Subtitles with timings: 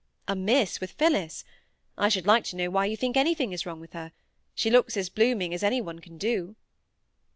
[0.27, 1.45] "Amiss with Phillis!
[1.95, 4.13] I should like to know why you think anything is wrong with her.
[4.55, 6.55] She looks as blooming as any one can do."